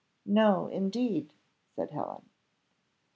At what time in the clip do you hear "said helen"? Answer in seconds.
1.75-2.27